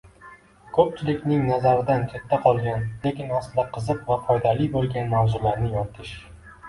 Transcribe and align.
Ko‘pchilikning 0.75 1.43
nazaridan 1.49 2.07
chetda 2.13 2.39
qolgan, 2.45 2.87
lekin 3.05 3.35
aslida 3.41 3.67
qiziq 3.79 4.01
va 4.09 4.19
foydali 4.25 4.67
bo‘lgan 4.79 5.13
mavzularni 5.17 5.71
yoritish. 5.77 6.17